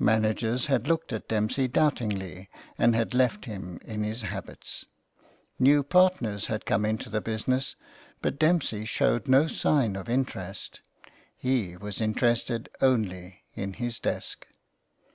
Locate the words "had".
0.68-0.88, 2.96-3.12, 6.46-6.64